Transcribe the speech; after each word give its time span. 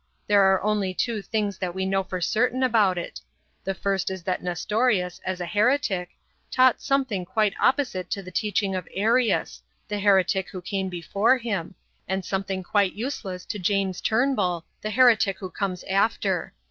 There 0.25 0.51
are 0.51 0.63
only 0.63 0.95
two 0.95 1.21
things 1.21 1.59
that 1.59 1.75
we 1.75 1.85
know 1.85 2.01
for 2.01 2.19
certain 2.19 2.63
about 2.63 2.97
it. 2.97 3.21
The 3.63 3.75
first 3.75 4.09
is 4.09 4.23
that 4.23 4.41
Nestorius, 4.41 5.21
as 5.23 5.39
a 5.39 5.45
heretic, 5.45 6.09
taught 6.49 6.81
something 6.81 7.23
quite 7.23 7.53
opposite 7.61 8.09
to 8.09 8.23
the 8.23 8.31
teaching 8.31 8.73
of 8.73 8.87
Arius, 8.95 9.61
the 9.87 9.99
heretic 9.99 10.49
who 10.49 10.59
came 10.59 10.89
before 10.89 11.37
him, 11.37 11.75
and 12.07 12.25
something 12.25 12.63
quite 12.63 12.93
useless 12.93 13.45
to 13.45 13.59
James 13.59 14.01
Turnbull, 14.01 14.65
the 14.81 14.89
heretic 14.89 15.37
who 15.37 15.51
comes 15.51 15.83
after. 15.83 16.53